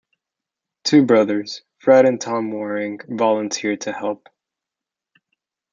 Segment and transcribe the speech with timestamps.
[0.83, 4.29] Two Brothers, Fred and Tom Waring, volunteered to help.